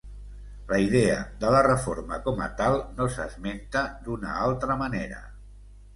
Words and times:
La 0.71 0.77
idea 0.85 1.17
de 1.43 1.51
la 1.57 1.59
reforma 1.67 2.19
com 2.27 2.41
a 2.45 2.49
tal 2.63 2.77
no 3.01 3.09
s'esmenta 3.17 3.85
d'una 4.09 4.33
altra 4.47 4.83
manera. 4.85 5.21